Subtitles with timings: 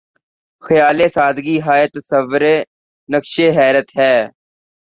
[0.63, 2.43] خیال سادگی ہائے تصور‘
[3.09, 4.15] نقشِ حیرت ہے